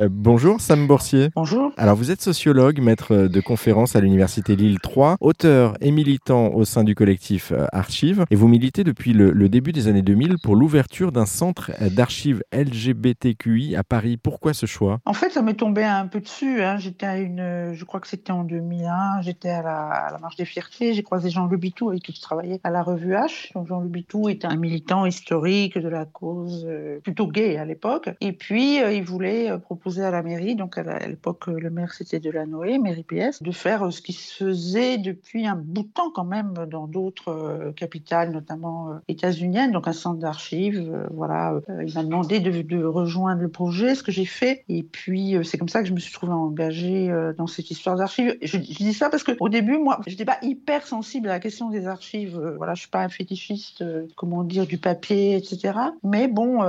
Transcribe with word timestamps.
Euh, 0.00 0.08
bonjour 0.10 0.58
Sam 0.58 0.86
Boursier. 0.86 1.28
Bonjour. 1.36 1.70
Alors 1.76 1.96
vous 1.96 2.10
êtes 2.10 2.22
sociologue, 2.22 2.80
maître 2.80 3.14
de 3.26 3.40
conférences 3.42 3.94
à 3.94 4.00
l'Université 4.00 4.56
Lille 4.56 4.80
3, 4.80 5.16
auteur 5.20 5.74
et 5.82 5.90
militant 5.90 6.48
au 6.54 6.64
sein 6.64 6.82
du 6.82 6.94
collectif 6.94 7.52
euh, 7.52 7.66
Archives, 7.72 8.24
et 8.30 8.34
vous 8.34 8.48
militez 8.48 8.84
depuis 8.84 9.12
le, 9.12 9.48
début 9.50 9.72
des 9.72 9.88
années 9.88 10.00
2000 10.00 10.36
pour 10.42 10.56
l'ouverture 10.56 11.12
d'un 11.12 11.26
centre 11.26 11.72
d'archives 11.90 12.42
LGBTQI 12.54 13.76
à 13.76 13.84
Paris. 13.84 14.16
Pourquoi 14.16 14.54
ce 14.54 14.64
choix? 14.64 15.00
En 15.04 15.12
fait, 15.12 15.28
ça 15.28 15.42
m'est 15.42 15.52
tombé 15.54 15.84
un 15.84 16.06
peu 16.06 16.20
dessus. 16.20 16.62
Hein. 16.62 16.78
J'étais 16.78 17.04
à 17.04 17.18
une, 17.18 17.74
je 17.74 17.84
crois 17.84 18.00
que 18.00 18.08
c'était 18.08 18.32
en 18.32 18.44
2001, 18.44 19.20
j'étais 19.20 19.50
à 19.50 19.62
la, 19.62 20.18
Marche 20.22 20.36
des 20.36 20.46
Fiertés, 20.46 20.94
j'ai 20.94 21.02
croisé 21.02 21.28
Jean 21.28 21.48
Lebitou 21.48 21.90
avec 21.90 22.02
qui 22.02 22.14
je 22.14 22.22
travaillais 22.22 22.60
à 22.64 22.70
la 22.70 22.82
revue 22.82 23.12
H. 23.12 23.52
Donc 23.52 23.66
Jean 23.66 23.80
Lebitou 23.80 24.30
était 24.30 24.46
un 24.46 24.56
militant 24.56 25.04
historique 25.04 25.76
de 25.76 25.88
la 25.88 26.06
cause 26.06 26.64
euh, 26.66 26.98
plutôt 27.00 27.26
gay 27.26 27.58
à 27.58 27.66
l'époque, 27.66 28.08
et 28.22 28.32
puis 28.32 28.76
il 28.76 29.02
voulait 29.02 29.50
proposer 29.58 29.81
à 29.86 30.10
la 30.10 30.22
mairie, 30.22 30.54
donc 30.54 30.78
à 30.78 31.06
l'époque 31.06 31.48
le 31.48 31.70
maire 31.70 31.92
c'était 31.92 32.20
Delanoë, 32.20 32.78
mairie 32.78 33.04
PS, 33.04 33.42
de 33.42 33.50
faire 33.50 33.86
euh, 33.86 33.90
ce 33.90 34.00
qui 34.00 34.12
se 34.12 34.44
faisait 34.44 34.98
depuis 34.98 35.46
un 35.46 35.56
bout 35.56 35.82
de 35.82 35.88
temps 35.88 36.10
quand 36.10 36.24
même 36.24 36.54
dans 36.70 36.86
d'autres 36.86 37.28
euh, 37.28 37.72
capitales, 37.72 38.30
notamment 38.30 38.90
euh, 38.90 38.98
états-uniennes, 39.08 39.72
donc 39.72 39.88
un 39.88 39.92
centre 39.92 40.20
d'archives. 40.20 41.08
voilà, 41.12 41.60
il 41.84 41.92
m'a 41.94 42.04
demandé 42.04 42.40
de, 42.40 42.84
rejoindre 42.84 43.42
le 43.42 43.48
projet, 43.48 43.94
ce 43.94 44.02
que 44.02 44.12
j'ai 44.12 44.24
fait, 44.24 44.64
et 44.68 44.82
puis 44.82 45.36
c'est 45.44 45.58
comme 45.58 45.68
ça 45.68 45.82
que 45.82 45.88
je 45.88 45.92
me 45.92 45.98
suis 45.98 46.12
trouvée 46.12 46.32
engagée 46.32 47.10
dans 47.36 47.46
cette 47.46 47.70
histoire 47.70 47.96
d'archives. 47.96 48.36
Je, 48.42 48.56
dis 48.56 48.92
ça 48.92 49.10
parce 49.10 49.24
qu'au 49.24 49.48
début, 49.48 49.78
moi, 49.78 50.00
je 50.06 50.12
n'étais 50.12 50.24
pas 50.24 50.38
hyper 50.42 50.86
sensible 50.86 51.28
à 51.28 51.32
la 51.32 51.40
question 51.40 51.70
des 51.70 51.86
archives. 51.86 52.38
voilà, 52.56 52.74
je 52.74 52.80
suis 52.80 52.90
pas 52.90 53.02
un 53.02 53.08
fétichiste, 53.08 53.84
comment 54.16 54.44
dire, 54.44 54.66
du 54.66 54.78
papier, 54.78 55.36
etc. 55.36 55.78
Mais 56.02 56.28
bon, 56.28 56.60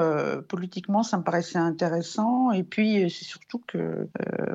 politiquement, 0.48 1.04
ça 1.04 1.18
me 1.18 1.23
paraissait 1.23 1.59
intéressant, 1.59 2.52
et 2.52 2.63
puis 2.63 3.02
c'est 3.09 3.25
surtout 3.25 3.62
que 3.67 3.77
euh, 3.77 4.07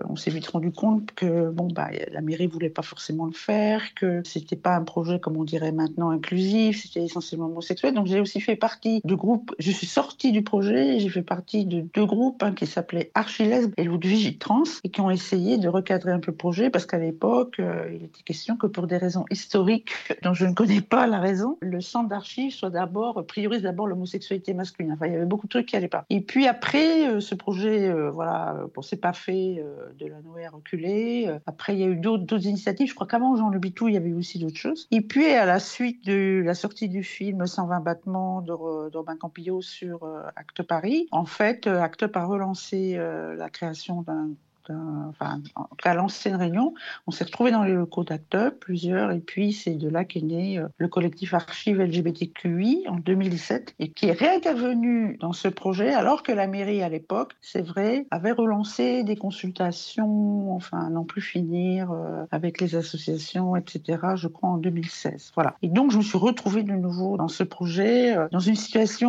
on 0.08 0.16
s'est 0.16 0.30
vite 0.30 0.48
rendu 0.48 0.72
compte 0.72 1.12
que 1.14 1.50
bon 1.50 1.68
bah 1.68 1.88
la 2.10 2.20
mairie 2.20 2.46
voulait 2.46 2.70
pas 2.70 2.82
forcément 2.82 3.26
le 3.26 3.32
faire, 3.32 3.94
que 3.94 4.22
c'était 4.24 4.56
pas 4.56 4.76
un 4.76 4.84
projet 4.84 5.20
comme 5.20 5.36
on 5.36 5.44
dirait 5.44 5.72
maintenant 5.72 6.10
inclusif, 6.10 6.82
c'était 6.82 7.04
essentiellement 7.04 7.46
homosexuel. 7.46 7.94
Donc 7.94 8.06
j'ai 8.06 8.20
aussi 8.20 8.40
fait 8.40 8.56
partie 8.56 9.00
de 9.04 9.14
groupes. 9.14 9.54
Je 9.58 9.70
suis 9.70 9.86
sortie 9.86 10.32
du 10.32 10.42
projet, 10.42 10.98
j'ai 10.98 11.08
fait 11.08 11.22
partie 11.22 11.64
de 11.64 11.80
deux 11.94 12.06
groupes 12.06 12.44
qui 12.54 12.66
s'appelaient 12.66 13.10
Archilesbe 13.14 13.72
et 13.76 13.84
Ludwig 13.84 14.38
Trans 14.38 14.62
et 14.84 14.90
qui 14.90 15.00
ont 15.00 15.10
essayé 15.10 15.58
de 15.58 15.68
recadrer 15.68 16.12
un 16.12 16.20
peu 16.20 16.30
le 16.30 16.36
projet 16.36 16.70
parce 16.70 16.86
qu'à 16.86 16.98
l'époque 16.98 17.58
euh, 17.58 17.90
il 17.94 18.04
était 18.04 18.22
question 18.22 18.56
que 18.56 18.66
pour 18.66 18.86
des 18.86 18.96
raisons 18.96 19.24
historiques 19.30 19.92
dont 20.22 20.34
je 20.34 20.46
ne 20.46 20.54
connais 20.54 20.80
pas 20.80 21.06
la 21.06 21.20
raison, 21.20 21.58
le 21.60 21.80
centre 21.80 22.08
d'archives 22.08 22.52
soit 22.52 22.70
d'abord 22.70 23.24
priorise 23.26 23.62
d'abord 23.62 23.86
l'homosexualité 23.86 24.54
masculine. 24.54 24.92
Enfin 24.92 25.06
il 25.06 25.12
y 25.12 25.16
avait 25.16 25.26
beaucoup 25.26 25.46
de 25.46 25.50
trucs 25.50 25.66
qui 25.66 25.76
allaient 25.76 25.88
pas. 25.88 26.04
Et 26.10 26.20
puis 26.20 26.46
après 26.46 27.08
euh, 27.08 27.20
ce 27.20 27.34
projet 27.34 27.92
voilà 28.10 28.37
euh, 28.46 28.66
bon, 28.74 28.82
c'est 28.82 29.00
pas 29.00 29.12
fait, 29.12 29.56
euh, 29.58 29.92
de 29.98 30.06
la 30.06 30.20
Noé 30.22 30.44
a 30.44 30.50
reculé. 30.50 31.26
Euh, 31.28 31.38
après, 31.46 31.74
il 31.74 31.80
y 31.80 31.84
a 31.84 31.86
eu 31.86 31.96
d'autres 31.96 32.46
initiatives. 32.46 32.88
Je 32.88 32.94
crois 32.94 33.06
qu'avant 33.06 33.36
Jean 33.36 33.50
Le 33.50 33.58
Bitou, 33.58 33.88
il 33.88 33.94
y 33.94 33.96
avait 33.96 34.12
aussi 34.12 34.38
d'autres 34.38 34.56
choses. 34.56 34.88
Et 34.90 35.00
puis, 35.00 35.26
à 35.26 35.46
la 35.46 35.60
suite 35.60 36.04
de 36.04 36.42
la 36.44 36.54
sortie 36.54 36.88
du 36.88 37.02
film 37.02 37.46
120 37.46 37.80
battements 37.80 38.42
d'Urbain 38.42 39.16
Campillo 39.16 39.62
sur 39.62 40.04
Acte 40.36 40.62
Paris, 40.62 41.08
en 41.10 41.24
fait, 41.24 41.66
Acte 41.66 42.04
a 42.14 42.24
relancé 42.24 42.96
la 42.96 43.50
création 43.50 44.02
d'un 44.02 44.30
en 44.70 45.64
tout 45.64 45.76
cas, 45.82 45.94
l'ancienne 45.94 46.36
réunion, 46.36 46.74
on 47.06 47.10
s'est 47.10 47.24
retrouvé 47.24 47.50
dans 47.50 47.62
les 47.62 47.72
locaux 47.72 48.04
d'Acte, 48.04 48.50
plusieurs, 48.60 49.10
et 49.10 49.20
puis 49.20 49.52
c'est 49.52 49.74
de 49.74 49.88
là 49.88 50.04
qu'est 50.04 50.20
né 50.20 50.58
euh, 50.58 50.68
le 50.78 50.88
collectif 50.88 51.34
Archives 51.34 51.80
LGBTQI 51.80 52.84
en 52.88 52.96
2017, 52.96 53.74
et 53.78 53.90
qui 53.90 54.06
est 54.06 54.12
réintervenu 54.12 55.16
dans 55.20 55.32
ce 55.32 55.48
projet, 55.48 55.92
alors 55.92 56.22
que 56.22 56.32
la 56.32 56.46
mairie, 56.46 56.82
à 56.82 56.88
l'époque, 56.88 57.34
c'est 57.40 57.62
vrai, 57.62 58.06
avait 58.10 58.32
relancé 58.32 59.04
des 59.04 59.16
consultations, 59.16 60.54
enfin, 60.54 60.90
non 60.90 61.04
plus 61.04 61.22
finir, 61.22 61.90
euh, 61.90 62.24
avec 62.30 62.60
les 62.60 62.74
associations, 62.74 63.56
etc., 63.56 63.98
je 64.16 64.28
crois, 64.28 64.50
en 64.50 64.58
2016. 64.58 65.32
Voilà. 65.34 65.56
Et 65.62 65.68
donc, 65.68 65.90
je 65.90 65.98
me 65.98 66.02
suis 66.02 66.18
retrouvée 66.18 66.62
de 66.62 66.72
nouveau 66.72 67.16
dans 67.16 67.28
ce 67.28 67.42
projet, 67.42 68.16
euh, 68.16 68.28
dans 68.30 68.38
une 68.38 68.54
situation 68.54 69.08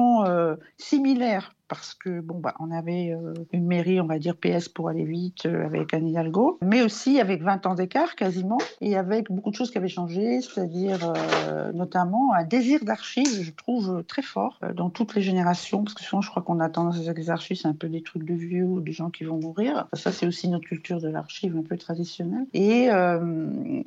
similaire 0.77 1.53
parce 1.69 1.93
que 1.93 2.19
bon 2.19 2.39
bah 2.39 2.55
on 2.59 2.71
avait 2.71 3.11
euh, 3.11 3.33
une 3.53 3.67
mairie 3.67 4.01
on 4.01 4.07
va 4.07 4.19
dire 4.19 4.35
PS 4.35 4.67
pour 4.67 4.89
aller 4.89 5.05
vite 5.05 5.45
euh, 5.45 5.65
avec 5.65 5.93
Anne 5.93 6.07
Hidalgo. 6.07 6.57
Mais 6.61 6.81
aussi 6.81 7.21
avec 7.21 7.41
20 7.43 7.65
ans 7.67 7.75
d'écart 7.75 8.15
quasiment. 8.15 8.57
Et 8.81 8.97
avec 8.97 9.31
beaucoup 9.31 9.51
de 9.51 9.55
choses 9.55 9.71
qui 9.71 9.77
avaient 9.77 9.87
changé 9.87 10.41
c'est-à-dire 10.41 11.13
euh, 11.47 11.71
notamment 11.71 12.33
un 12.33 12.43
désir 12.43 12.83
d'archives 12.83 13.43
je 13.43 13.51
trouve 13.51 14.03
très 14.03 14.23
fort 14.23 14.59
dans 14.75 14.89
toutes 14.89 15.15
les 15.15 15.21
générations. 15.21 15.83
Parce 15.83 15.93
que 15.93 16.03
souvent 16.03 16.21
je 16.21 16.29
crois 16.29 16.41
qu'on 16.41 16.59
a 16.59 16.69
tendance 16.69 17.07
à 17.07 17.13
les 17.13 17.29
archives 17.29 17.57
c'est 17.57 17.67
un 17.67 17.73
peu 17.73 17.87
des 17.87 18.01
trucs 18.01 18.25
de 18.25 18.33
vieux 18.33 18.65
ou 18.65 18.81
des 18.81 18.91
gens 18.91 19.11
qui 19.11 19.23
vont 19.23 19.39
mourir. 19.39 19.87
Ça 19.93 20.11
c'est 20.11 20.25
aussi 20.25 20.49
notre 20.49 20.65
culture 20.65 20.99
de 20.99 21.07
l'archive 21.07 21.55
un 21.55 21.63
peu 21.63 21.77
traditionnelle. 21.77 22.47
Et 22.53 22.89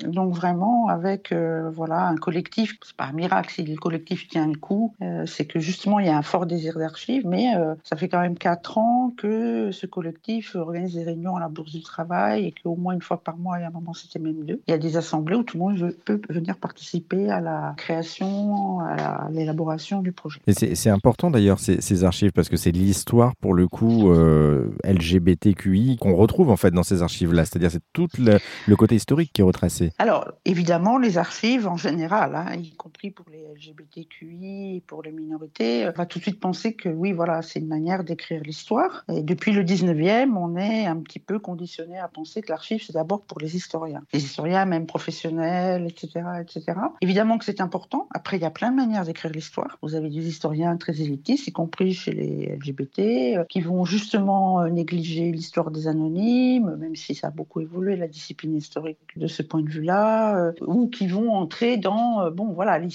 donc 0.07 0.35
vraiment 0.35 0.87
avec 0.87 1.35
voilà 1.73 2.07
un 2.07 2.17
collectif 2.17 2.79
c'est 2.85 2.97
pas 2.97 3.07
un 3.07 3.13
miracle 3.13 3.53
si 3.53 3.65
le 3.65 3.77
collectif 3.77 4.29
tient 4.29 4.47
le 4.47 4.57
coup 4.57 4.95
c'est 5.27 5.47
que 5.47 5.59
justement 5.59 5.99
il 5.99 6.07
y 6.07 6.11
a 6.11 6.17
un 6.17 6.23
fort 6.23 6.47
désir 6.47 6.79
d'archives 6.79 7.27
mais 7.27 7.55
ça 7.85 7.97
fait 7.97 8.09
quand 8.09 8.21
même 8.21 8.37
quatre 8.37 8.79
ans 8.79 9.13
que 9.17 9.71
ce 9.73 9.87
collectif 9.87 10.55
organise 10.55 10.95
des 10.95 11.05
réunions 11.05 11.37
à 11.37 11.41
la 11.41 11.49
Bourse 11.49 11.73
du 11.73 11.83
Travail 11.83 12.47
et 12.47 12.53
qu'au 12.53 12.77
moins 12.77 12.95
une 12.95 13.03
fois 13.03 13.23
par 13.23 13.37
mois, 13.37 13.61
et 13.61 13.65
à 13.65 13.69
un 13.69 13.71
moment 13.71 13.93
c'était 13.95 14.19
même 14.19 14.45
deux, 14.45 14.61
il 14.67 14.71
y 14.71 14.75
a 14.75 14.79
des 14.79 14.97
assemblées 14.97 15.37
où 15.37 15.43
tout 15.43 15.57
le 15.57 15.63
monde 15.63 15.95
peut 16.05 16.21
venir 16.29 16.57
participer 16.57 17.31
à 17.31 17.41
la 17.41 17.75
création, 17.77 18.81
à 18.81 19.29
l'élaboration 19.31 20.01
du 20.01 20.13
projet. 20.13 20.41
C'est 20.47 20.91
important 20.91 21.31
d'ailleurs 21.31 21.59
ces, 21.59 22.05
archives 22.05 22.33
parce 22.33 22.49
que 22.49 22.57
c'est 22.57 22.73
l'histoire 22.73 23.37
pour 23.37 23.55
le 23.55 23.69
coup 23.69 24.11
euh, 24.11 24.75
LGBTQI 24.85 25.99
qu'on 25.99 26.17
retrouve 26.17 26.51
en 26.51 26.57
fait 26.57 26.71
dans 26.71 26.83
ces 26.83 27.03
archives-là. 27.03 27.45
C'est-à-dire 27.45 27.71
c'est 27.71 27.83
tout 27.93 28.09
le, 28.19 28.77
côté 28.77 28.97
historique 28.97 29.33
qui 29.33 29.43
est 29.43 29.45
retracé. 29.45 29.93
Alors 29.99 30.33
évidemment 30.45 30.99
les 30.99 31.19
archives 31.19 31.69
en 31.69 31.77
général, 31.77 32.35
hein, 32.35 32.55
y 32.55 32.71
compris 32.73 32.92
pour 33.11 33.27
les 33.31 33.45
LGBTQI, 33.55 34.83
pour 34.87 35.03
les 35.03 35.13
minorités, 35.13 35.87
on 35.89 35.93
va 35.93 36.07
tout 36.07 36.19
de 36.19 36.25
suite 36.25 36.41
penser 36.41 36.75
que 36.75 36.89
oui 36.89 37.13
voilà 37.13 37.43
c'est 37.43 37.59
une 37.59 37.69
manière 37.69 38.05
d'écrire 38.05 38.43
l'histoire. 38.43 39.05
Et 39.09 39.23
depuis 39.23 39.53
le 39.53 39.63
19e, 39.63 40.37
on 40.37 40.57
est 40.57 40.87
un 40.87 40.97
petit 40.97 41.19
peu 41.19 41.39
conditionné 41.39 41.99
à 41.99 42.09
penser 42.09 42.43
que 42.43 42.51
l'archive, 42.51 42.83
c'est 42.85 42.93
d'abord 42.93 43.23
pour 43.23 43.41
les 43.41 43.57
historiens. 43.57 44.03
Les 44.13 44.23
historiens, 44.23 44.65
même 44.65 44.87
professionnels, 44.87 45.87
etc. 45.87 46.25
etc. 46.41 46.79
Évidemment 47.01 47.39
que 47.39 47.45
c'est 47.45 47.61
important. 47.61 48.09
Après, 48.11 48.37
il 48.37 48.43
y 48.43 48.47
a 48.47 48.51
plein 48.51 48.71
de 48.71 48.77
manières 48.77 49.05
d'écrire 49.05 49.33
l'histoire. 49.33 49.79
Vous 49.83 49.95
avez 49.95 50.09
des 50.09 50.27
historiens 50.27 50.77
très 50.77 51.01
élitistes, 51.01 51.47
y 51.47 51.53
compris 51.53 51.93
chez 51.95 52.13
les 52.13 52.57
LGBT, 52.57 52.99
euh, 52.99 53.45
qui 53.45 53.61
vont 53.61 53.85
justement 53.85 54.61
euh, 54.61 54.69
négliger 54.69 55.31
l'histoire 55.33 55.71
des 55.71 55.89
anonymes, 55.89 56.77
même 56.77 56.97
si 56.97 57.15
ça 57.15 57.29
a 57.29 57.31
beaucoup 57.31 57.61
évolué, 57.61 57.97
la 57.97 58.09
discipline 58.09 58.57
historique 58.57 58.99
de 59.17 59.27
ce 59.27 59.43
point 59.43 59.63
de 59.63 59.69
vue-là, 59.69 60.37
euh, 60.37 60.53
ou 60.67 60.89
qui 60.89 61.07
vont 61.07 61.33
entrer 61.33 61.77
dans, 61.77 62.31
bon, 62.31 62.53
voilà, 62.53 62.79
l'histoire, 62.79 62.92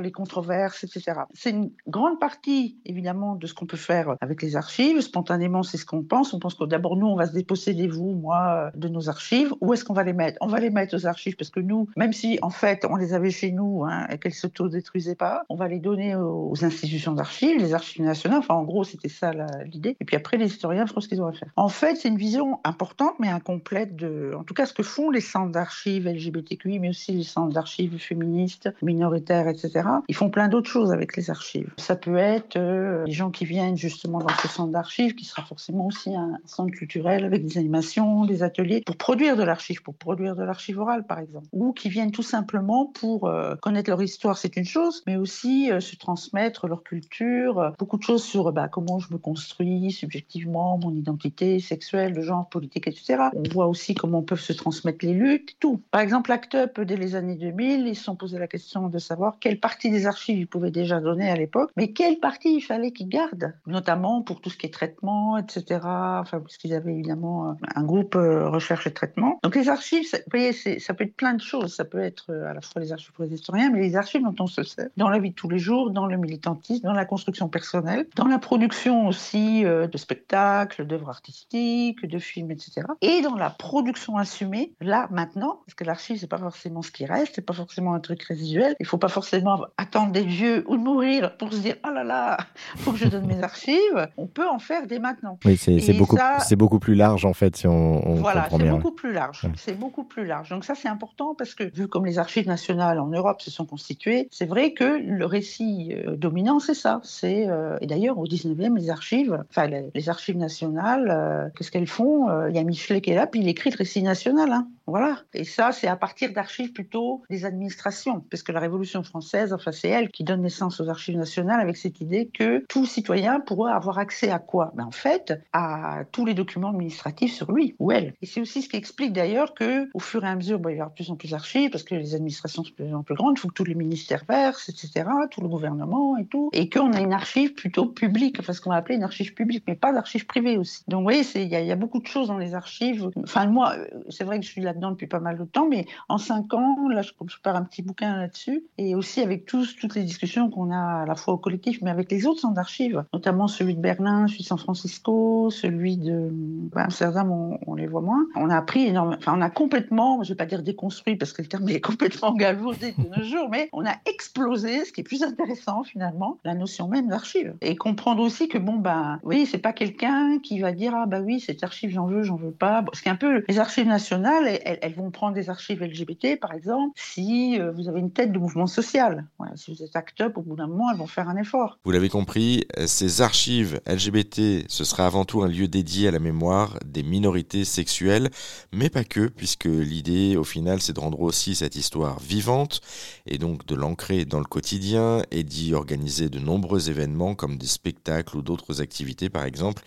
les 0.00 0.12
controverses, 0.12 0.84
etc. 0.84 1.20
C'est 1.34 1.50
une 1.50 1.70
grande 1.86 2.18
partie, 2.18 2.78
évidemment, 2.84 3.34
de 3.34 3.46
ce 3.46 3.54
qu'on 3.54 3.66
peut 3.66 3.76
faire 3.76 4.16
avec 4.20 4.42
les 4.42 4.56
archives. 4.56 5.00
Spontanément, 5.00 5.62
c'est 5.62 5.76
ce 5.76 5.86
qu'on 5.86 6.02
pense. 6.02 6.34
On 6.34 6.38
pense 6.38 6.54
que 6.54 6.64
d'abord, 6.64 6.96
nous, 6.96 7.06
on 7.06 7.16
va 7.16 7.26
se 7.26 7.32
déposséder, 7.32 7.88
vous, 7.88 8.12
moi, 8.14 8.70
de 8.74 8.88
nos 8.88 9.08
archives. 9.08 9.52
Où 9.60 9.72
est-ce 9.72 9.84
qu'on 9.84 9.94
va 9.94 10.04
les 10.04 10.12
mettre? 10.12 10.38
On 10.40 10.46
va 10.46 10.60
les 10.60 10.70
mettre 10.70 10.96
aux 10.96 11.06
archives 11.06 11.36
parce 11.36 11.50
que 11.50 11.60
nous, 11.60 11.88
même 11.96 12.12
si, 12.12 12.38
en 12.42 12.50
fait, 12.50 12.86
on 12.88 12.96
les 12.96 13.14
avait 13.14 13.30
chez 13.30 13.52
nous 13.52 13.84
hein, 13.84 14.06
et 14.10 14.18
qu'elles 14.18 14.34
s'auto-détruisaient 14.34 15.14
pas, 15.14 15.44
on 15.48 15.54
va 15.56 15.68
les 15.68 15.78
donner 15.78 16.14
aux 16.16 16.54
institutions 16.62 17.12
d'archives, 17.12 17.58
les 17.58 17.74
archives 17.74 18.02
nationales. 18.02 18.40
Enfin, 18.40 18.54
en 18.54 18.64
gros, 18.64 18.84
c'était 18.84 19.08
ça 19.08 19.32
l'idée. 19.64 19.96
Et 20.00 20.04
puis 20.04 20.16
après, 20.16 20.36
les 20.36 20.46
historiens 20.46 20.86
feront 20.86 21.00
ce 21.00 21.08
qu'ils 21.08 21.22
ont 21.22 21.26
à 21.26 21.32
faire. 21.32 21.50
En 21.56 21.68
fait, 21.68 21.96
c'est 21.96 22.08
une 22.08 22.18
vision 22.18 22.60
importante, 22.64 23.14
mais 23.18 23.28
incomplète 23.28 23.96
de, 23.96 24.32
en 24.38 24.44
tout 24.44 24.54
cas, 24.54 24.66
ce 24.66 24.72
que 24.72 24.82
font 24.82 25.10
les 25.10 25.20
centres 25.20 25.52
d'archives 25.52 26.08
LGBTQI, 26.08 26.78
mais 26.78 26.88
aussi 26.88 27.12
les 27.12 27.24
centres 27.24 27.52
d'archives 27.52 27.98
féministes, 27.98 28.70
minoritaires, 28.82 29.37
etc. 29.46 29.88
Ils 30.08 30.14
font 30.14 30.30
plein 30.30 30.48
d'autres 30.48 30.70
choses 30.70 30.92
avec 30.92 31.16
les 31.16 31.30
archives. 31.30 31.72
Ça 31.76 31.96
peut 31.96 32.16
être 32.16 32.56
euh, 32.56 33.04
les 33.06 33.12
gens 33.12 33.30
qui 33.30 33.44
viennent 33.44 33.76
justement 33.76 34.18
dans 34.18 34.28
ce 34.42 34.48
centre 34.48 34.72
d'archives, 34.72 35.14
qui 35.14 35.24
sera 35.24 35.42
forcément 35.42 35.86
aussi 35.86 36.14
un 36.14 36.38
centre 36.44 36.72
culturel 36.72 37.24
avec 37.24 37.44
des 37.44 37.58
animations, 37.58 38.24
des 38.24 38.42
ateliers, 38.42 38.82
pour 38.84 38.96
produire 38.96 39.36
de 39.36 39.42
l'archive, 39.42 39.82
pour 39.82 39.94
produire 39.94 40.34
de 40.34 40.42
l'archive 40.42 40.78
orale, 40.78 41.06
par 41.06 41.18
exemple. 41.18 41.46
Ou 41.52 41.72
qui 41.72 41.88
viennent 41.88 42.10
tout 42.10 42.22
simplement 42.22 42.86
pour 42.86 43.26
euh, 43.26 43.54
connaître 43.56 43.90
leur 43.90 44.02
histoire, 44.02 44.36
c'est 44.38 44.56
une 44.56 44.64
chose, 44.64 45.02
mais 45.06 45.16
aussi 45.16 45.70
euh, 45.70 45.80
se 45.80 45.96
transmettre 45.96 46.66
leur 46.66 46.82
culture, 46.82 47.58
euh, 47.58 47.70
beaucoup 47.78 47.98
de 47.98 48.02
choses 48.02 48.22
sur 48.22 48.52
bah, 48.52 48.68
comment 48.68 48.98
je 48.98 49.12
me 49.12 49.18
construis 49.18 49.92
subjectivement, 49.92 50.78
mon 50.82 50.94
identité 50.94 51.60
sexuelle, 51.60 52.12
le 52.12 52.22
genre, 52.22 52.48
politique, 52.48 52.86
etc. 52.86 53.28
On 53.34 53.42
voit 53.52 53.66
aussi 53.66 53.94
comment 53.94 54.22
peuvent 54.22 54.40
se 54.40 54.52
transmettre 54.52 55.04
les 55.04 55.14
luttes, 55.14 55.56
tout. 55.60 55.82
Par 55.90 56.00
exemple, 56.00 56.32
Act 56.32 56.54
Up, 56.54 56.80
dès 56.80 56.96
les 56.96 57.14
années 57.14 57.36
2000, 57.36 57.86
ils 57.86 57.96
se 57.96 58.04
sont 58.04 58.16
posé 58.16 58.38
la 58.38 58.46
question 58.46 58.88
de 58.88 58.98
savoir 58.98 59.27
quelle 59.40 59.60
partie 59.60 59.90
des 59.90 60.06
archives 60.06 60.38
ils 60.38 60.46
pouvaient 60.46 60.70
déjà 60.70 61.00
donner 61.00 61.30
à 61.30 61.36
l'époque, 61.36 61.70
mais 61.76 61.92
quelle 61.92 62.18
partie 62.18 62.56
il 62.56 62.60
fallait 62.60 62.92
qu'ils 62.92 63.08
gardent, 63.08 63.52
notamment 63.66 64.22
pour 64.22 64.40
tout 64.40 64.50
ce 64.50 64.56
qui 64.56 64.66
est 64.66 64.72
traitement, 64.72 65.36
etc. 65.36 65.80
Enfin, 65.82 66.40
parce 66.40 66.56
qu'ils 66.56 66.74
avaient 66.74 66.92
évidemment 66.92 67.56
un 67.74 67.84
groupe 67.84 68.14
recherche 68.14 68.86
et 68.86 68.92
traitement. 68.92 69.38
Donc 69.42 69.56
les 69.56 69.68
archives, 69.68 70.06
vous 70.12 70.18
voyez, 70.30 70.52
ça 70.52 70.94
peut 70.94 71.04
être 71.04 71.16
plein 71.16 71.34
de 71.34 71.40
choses. 71.40 71.74
Ça 71.74 71.84
peut 71.84 72.00
être 72.00 72.32
à 72.32 72.54
la 72.54 72.60
fois 72.60 72.80
les 72.80 72.92
archives 72.92 73.12
pour 73.12 73.24
les 73.24 73.34
historiens, 73.34 73.70
mais 73.70 73.80
les 73.80 73.96
archives 73.96 74.22
dont 74.22 74.34
on 74.40 74.46
se 74.46 74.62
sert 74.62 74.88
dans 74.96 75.08
la 75.08 75.18
vie 75.18 75.30
de 75.30 75.34
tous 75.34 75.48
les 75.48 75.58
jours, 75.58 75.90
dans 75.90 76.06
le 76.06 76.16
militantisme, 76.16 76.84
dans 76.84 76.92
la 76.92 77.04
construction 77.04 77.48
personnelle, 77.48 78.06
dans 78.16 78.26
la 78.26 78.38
production 78.38 79.08
aussi 79.08 79.62
de 79.62 79.96
spectacles, 79.96 80.86
d'œuvres 80.86 81.08
artistiques, 81.08 82.06
de 82.06 82.18
films, 82.18 82.50
etc. 82.50 82.82
Et 83.00 83.20
dans 83.22 83.34
la 83.34 83.50
production 83.50 84.16
assumée, 84.16 84.72
là, 84.80 85.08
maintenant, 85.10 85.60
parce 85.66 85.74
que 85.74 85.84
l'archive, 85.84 86.18
c'est 86.18 86.26
pas 86.26 86.38
forcément 86.38 86.82
ce 86.82 86.90
qui 86.90 87.06
reste, 87.06 87.34
c'est 87.34 87.46
pas 87.46 87.54
forcément 87.54 87.94
un 87.94 88.00
truc 88.00 88.22
résiduel. 88.22 88.74
Il 88.80 88.86
faut 88.86 88.98
pas 88.98 89.08
forcément 89.18 89.66
attendre 89.76 90.12
des 90.12 90.22
vieux 90.22 90.64
ou 90.68 90.76
de 90.76 90.82
mourir 90.82 91.36
pour 91.38 91.52
se 91.52 91.58
dire, 91.58 91.74
oh 91.84 91.90
là 91.92 92.04
là, 92.04 92.36
faut 92.76 92.92
que 92.92 92.98
je 92.98 93.08
donne 93.08 93.26
mes 93.26 93.42
archives. 93.42 94.08
On 94.16 94.28
peut 94.28 94.48
en 94.48 94.60
faire 94.60 94.86
dès 94.86 95.00
maintenant. 95.00 95.40
Oui, 95.44 95.56
c'est 95.56 95.92
beaucoup, 95.94 96.16
c'est 96.38 96.54
beaucoup 96.54 96.78
plus 96.78 96.94
large, 96.94 97.24
en 97.24 97.32
fait, 97.32 97.56
si 97.56 97.66
on, 97.66 98.08
on 98.08 98.14
Voilà, 98.14 98.46
c'est 98.48 98.70
beaucoup 98.70 98.92
plus 98.92 99.12
large. 99.12 99.44
C'est 99.56 99.76
beaucoup 99.76 100.04
plus 100.04 100.24
large. 100.24 100.50
Donc 100.50 100.64
ça, 100.64 100.76
c'est 100.76 100.86
important 100.86 101.34
parce 101.34 101.54
que, 101.56 101.64
vu 101.64 101.88
comme 101.88 102.06
les 102.06 102.20
archives 102.20 102.46
nationales 102.46 103.00
en 103.00 103.08
Europe 103.08 103.42
se 103.42 103.50
sont 103.50 103.66
constituées, 103.66 104.28
c'est 104.30 104.46
vrai 104.46 104.72
que 104.72 104.84
le 104.84 105.26
récit 105.26 105.94
euh, 105.94 106.14
dominant, 106.14 106.60
c'est 106.60 106.74
ça. 106.74 107.00
C'est, 107.02 107.48
euh, 107.48 107.76
et 107.80 107.88
d'ailleurs, 107.88 108.18
au 108.18 108.26
19e, 108.26 108.76
les 108.76 108.88
archives, 108.88 109.44
enfin, 109.50 109.66
les, 109.66 110.08
archives 110.08 110.36
nationales, 110.36 111.08
euh, 111.10 111.48
qu'est-ce 111.56 111.72
qu'elles 111.72 111.88
font 111.88 112.28
Il 112.48 112.54
y 112.54 112.58
a 112.60 112.62
Michelet 112.62 113.00
qui 113.00 113.10
est 113.10 113.16
là, 113.16 113.26
puis 113.26 113.40
il 113.40 113.48
écrit 113.48 113.70
le 113.70 113.76
récit 113.76 114.02
national. 114.02 114.52
Hein. 114.52 114.68
Voilà. 114.86 115.18
Et 115.34 115.44
ça, 115.44 115.72
c'est 115.72 115.86
à 115.86 115.96
partir 115.96 116.32
d'archives 116.32 116.72
plutôt 116.72 117.22
des 117.28 117.44
administrations, 117.44 118.24
parce 118.30 118.42
que 118.42 118.52
la 118.52 118.60
Révolution 118.60 119.02
française, 119.08 119.52
enfin, 119.52 119.72
c'est 119.72 119.88
elle 119.88 120.10
qui 120.10 120.24
donne 120.24 120.42
naissance 120.42 120.80
aux 120.80 120.88
archives 120.88 121.16
nationales 121.16 121.60
avec 121.60 121.76
cette 121.76 122.00
idée 122.00 122.30
que 122.32 122.64
tout 122.68 122.86
citoyen 122.86 123.40
pourrait 123.40 123.72
avoir 123.72 123.98
accès 123.98 124.30
à 124.30 124.38
quoi? 124.38 124.72
Ben, 124.74 124.84
En 124.84 124.90
fait, 124.90 125.40
à 125.52 126.02
tous 126.12 126.24
les 126.24 126.34
documents 126.34 126.70
administratifs 126.70 127.34
sur 127.34 127.52
lui 127.52 127.74
ou 127.78 127.92
elle. 127.92 128.14
Et 128.22 128.26
c'est 128.26 128.40
aussi 128.40 128.62
ce 128.62 128.68
qui 128.68 128.76
explique 128.76 129.12
d'ailleurs 129.12 129.54
que, 129.54 129.88
au 129.94 130.00
fur 130.00 130.24
et 130.24 130.28
à 130.28 130.36
mesure, 130.36 130.60
il 130.66 130.70
y 130.70 130.72
avoir 130.74 130.90
de 130.90 130.94
plus 130.94 131.10
en 131.10 131.16
plus 131.16 131.30
d'archives, 131.30 131.70
parce 131.70 131.84
que 131.84 131.94
les 131.94 132.14
administrations 132.14 132.62
sont 132.62 132.70
de 132.70 132.74
plus 132.74 132.94
en 132.94 133.02
plus 133.02 133.14
grandes, 133.14 133.34
il 133.36 133.40
faut 133.40 133.48
que 133.48 133.54
tous 133.54 133.64
les 133.64 133.74
ministères 133.74 134.24
versent, 134.28 134.68
etc., 134.68 135.06
tout 135.30 135.40
le 135.40 135.48
gouvernement 135.48 136.16
et 136.16 136.26
tout, 136.26 136.50
et 136.52 136.68
qu'on 136.68 136.92
a 136.92 137.00
une 137.00 137.12
archive 137.12 137.54
plutôt 137.54 137.86
publique, 137.86 138.38
enfin, 138.40 138.52
ce 138.52 138.60
qu'on 138.60 138.70
va 138.70 138.76
appeler 138.76 138.96
une 138.96 139.04
archive 139.04 139.34
publique, 139.34 139.64
mais 139.66 139.74
pas 139.74 139.92
d'archive 139.92 140.26
privée 140.26 140.56
aussi. 140.56 140.82
Donc, 140.88 140.98
vous 140.98 141.04
voyez, 141.04 141.24
il 141.34 141.48
y, 141.48 141.72
a 141.72 141.76
beaucoup 141.76 142.00
de 142.00 142.06
choses 142.06 142.28
dans 142.28 142.38
les 142.38 142.54
archives. 142.54 143.10
Enfin, 143.22 143.46
moi, 143.46 143.74
c'est 144.08 144.24
vrai 144.24 144.38
que 144.38 144.44
je 144.44 144.50
suis 144.50 144.62
là 144.62 144.72
depuis 144.72 145.06
pas 145.06 145.20
mal 145.20 145.38
de 145.38 145.44
temps, 145.44 145.68
mais 145.68 145.86
en 146.08 146.18
cinq 146.18 146.54
ans, 146.54 146.88
là, 146.88 147.02
je, 147.02 147.12
je 147.26 147.36
pars 147.42 147.56
un 147.56 147.64
petit 147.64 147.82
bouquin 147.82 148.16
là-dessus, 148.16 148.64
aussi 148.94 149.20
avec 149.20 149.44
toutes 149.46 149.94
les 149.94 150.02
discussions 150.02 150.50
qu'on 150.50 150.70
a 150.70 151.02
à 151.02 151.06
la 151.06 151.14
fois 151.14 151.34
au 151.34 151.38
collectif, 151.38 151.78
mais 151.82 151.90
avec 151.90 152.10
les 152.10 152.26
autres 152.26 152.40
centres 152.40 152.54
d'archives, 152.54 153.04
notamment 153.12 153.48
celui 153.48 153.74
de 153.74 153.80
Berlin, 153.80 154.26
celui 154.26 154.42
de 154.42 154.48
San 154.48 154.58
Francisco, 154.58 155.50
celui 155.50 155.96
de 155.96 156.30
Amsterdam, 156.74 157.30
on, 157.66 157.74
les 157.74 157.86
voit 157.86 158.00
moins. 158.00 158.26
On 158.34 158.50
a 158.50 158.56
appris 158.56 158.86
énormément, 158.86 159.16
enfin, 159.18 159.34
on 159.36 159.40
a 159.40 159.50
complètement, 159.50 160.22
je 160.22 160.30
vais 160.30 160.36
pas 160.36 160.46
dire 160.46 160.62
déconstruit 160.62 161.16
parce 161.16 161.32
que 161.32 161.42
le 161.42 161.48
terme 161.48 161.68
est 161.68 161.80
complètement 161.80 162.32
galvaudé 162.32 162.94
de 162.98 163.16
nos 163.16 163.22
jours, 163.22 163.48
mais 163.50 163.68
on 163.72 163.86
a 163.86 163.94
explosé, 164.06 164.84
ce 164.84 164.92
qui 164.92 165.00
est 165.00 165.04
plus 165.04 165.22
intéressant 165.22 165.84
finalement, 165.84 166.38
la 166.44 166.54
notion 166.54 166.88
même 166.88 167.08
d'archive. 167.08 167.54
Et 167.60 167.76
comprendre 167.76 168.22
aussi 168.22 168.48
que 168.48 168.58
bon, 168.58 168.76
ben, 168.76 169.20
oui, 169.22 169.46
c'est 169.46 169.58
pas 169.58 169.72
quelqu'un 169.72 170.38
qui 170.42 170.60
va 170.60 170.72
dire, 170.72 170.94
ah 170.94 171.06
bah 171.06 171.20
oui, 171.20 171.40
cette 171.40 171.62
archive, 171.62 171.90
j'en 171.90 172.06
veux, 172.06 172.22
j'en 172.22 172.36
veux 172.36 172.50
pas. 172.50 172.82
Bon, 172.82 172.90
ce 172.94 173.02
qui 173.02 173.08
est 173.08 173.12
un 173.12 173.16
peu, 173.16 173.44
les 173.48 173.58
archives 173.58 173.86
nationales, 173.86 174.46
elles, 174.64 174.78
elles, 174.82 174.94
vont 174.94 175.10
prendre 175.10 175.34
des 175.34 175.50
archives 175.50 175.82
LGBT, 175.82 176.38
par 176.40 176.52
exemple, 176.54 176.92
si 176.96 177.60
euh, 177.60 177.70
vous 177.72 177.88
avez 177.88 178.00
une 178.00 178.10
tête 178.10 178.32
de 178.32 178.38
mouvement 178.38 178.66
social. 178.82 179.26
Voilà, 179.38 179.56
si 179.56 179.74
vous 179.74 179.82
êtes 179.82 179.96
au 180.36 180.42
bout 180.42 180.54
d'un 180.54 180.68
moment, 180.68 180.90
elles 180.92 180.98
vont 180.98 181.08
faire 181.08 181.28
un 181.28 181.36
effort. 181.36 181.78
Vous 181.84 181.90
l'avez 181.90 182.08
compris, 182.08 182.64
ces 182.86 183.22
archives 183.22 183.80
LGBT, 183.86 184.64
ce 184.68 184.84
sera 184.84 185.06
avant 185.06 185.24
tout 185.24 185.42
un 185.42 185.48
lieu 185.48 185.66
dédié 185.66 186.06
à 186.06 186.10
la 186.12 186.20
mémoire 186.20 186.78
des 186.84 187.02
minorités 187.02 187.64
sexuelles, 187.64 188.30
mais 188.72 188.88
pas 188.88 189.02
que, 189.02 189.26
puisque 189.26 189.64
l'idée, 189.64 190.36
au 190.36 190.44
final, 190.44 190.80
c'est 190.80 190.92
de 190.92 191.00
rendre 191.00 191.20
aussi 191.20 191.56
cette 191.56 191.74
histoire 191.74 192.20
vivante, 192.20 192.80
et 193.26 193.38
donc 193.38 193.66
de 193.66 193.74
l'ancrer 193.74 194.24
dans 194.24 194.38
le 194.38 194.44
quotidien, 194.44 195.22
et 195.32 195.42
d'y 195.42 195.74
organiser 195.74 196.28
de 196.28 196.38
nombreux 196.38 196.88
événements, 196.88 197.34
comme 197.34 197.58
des 197.58 197.66
spectacles 197.66 198.36
ou 198.36 198.42
d'autres 198.42 198.80
activités, 198.80 199.28
par 199.28 199.44
exemple. 199.44 199.82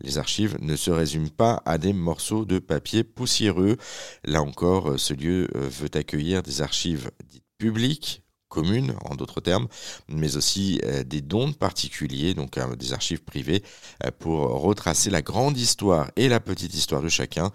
Les 0.00 0.18
archives 0.18 0.56
ne 0.60 0.76
se 0.76 0.92
résument 0.92 1.30
pas 1.36 1.62
à 1.64 1.78
des 1.78 1.92
morceaux 1.92 2.44
de 2.44 2.60
papier 2.60 3.02
poussiéreux. 3.02 3.76
Là 4.24 4.42
encore, 4.42 5.00
ce 5.00 5.14
lieu 5.14 5.48
euh, 5.56 5.68
veut 5.68 5.90
accueillir 5.94 6.44
des 6.44 6.62
archives 6.62 7.10
dites 7.28 7.42
publiques, 7.58 8.22
communes 8.56 8.94
en 9.04 9.14
d'autres 9.14 9.42
termes, 9.42 9.68
mais 10.08 10.36
aussi 10.36 10.80
euh, 10.84 11.04
des 11.04 11.20
dons 11.20 11.52
particuliers, 11.52 12.32
donc 12.34 12.56
euh, 12.56 12.74
des 12.74 12.92
archives 12.92 13.22
privées, 13.22 13.62
pour 14.18 14.38
retracer 14.68 15.10
la 15.10 15.22
grande 15.22 15.58
histoire 15.58 16.10
et 16.16 16.28
la 16.28 16.40
petite 16.40 16.74
histoire 16.74 17.02
de 17.02 17.08
chacun. 17.08 17.52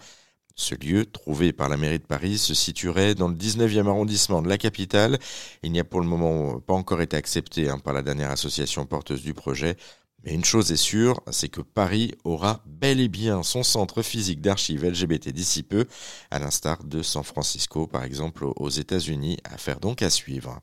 Ce 0.56 0.76
lieu, 0.76 1.06
trouvé 1.06 1.54
par 1.54 1.70
la 1.70 1.78
mairie 1.78 2.00
de 2.00 2.06
Paris, 2.06 2.38
se 2.38 2.54
situerait 2.54 3.16
dans 3.16 3.30
le 3.30 3.36
19e 3.36 3.88
arrondissement 3.88 4.42
de 4.42 4.50
la 4.50 4.58
capitale. 4.58 5.18
Il 5.64 5.72
n'y 5.72 5.80
a 5.80 5.84
pour 5.84 6.02
le 6.02 6.08
moment 6.08 6.60
pas 6.60 6.74
encore 6.74 7.02
été 7.02 7.18
accepté 7.18 7.70
hein, 7.70 7.80
par 7.80 7.94
la 7.94 8.04
dernière 8.04 8.32
association 8.32 8.86
porteuse 8.86 9.24
du 9.24 9.34
projet. 9.34 9.76
Mais 10.24 10.34
une 10.36 10.46
chose 10.46 10.72
est 10.72 10.84
sûre, 10.92 11.20
c'est 11.32 11.50
que 11.50 11.62
Paris 11.62 12.14
aura 12.24 12.62
bel 12.68 13.00
et 13.00 13.08
bien 13.08 13.42
son 13.42 13.64
centre 13.64 14.04
physique 14.04 14.42
d'archives 14.42 14.86
LGBT 14.86 15.30
d'ici 15.30 15.64
peu, 15.64 15.86
à 16.30 16.38
l'instar 16.38 16.84
de 16.84 17.02
San 17.02 17.24
Francisco 17.24 17.88
par 17.88 18.04
exemple 18.04 18.46
aux 18.46 18.70
États-Unis, 18.70 19.38
affaire 19.44 19.80
donc 19.80 20.04
à 20.04 20.12
suivre. 20.12 20.60